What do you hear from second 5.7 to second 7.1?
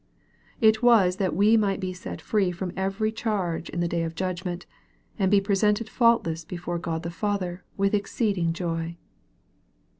faultless before God